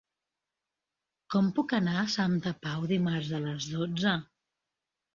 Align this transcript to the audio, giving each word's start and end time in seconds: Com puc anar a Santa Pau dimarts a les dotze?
Com 1.35 1.51
puc 1.59 1.77
anar 1.81 1.95
a 2.05 2.07
Santa 2.15 2.57
Pau 2.65 2.91
dimarts 2.95 3.33
a 3.37 3.45
les 3.49 3.71
dotze? 3.79 4.19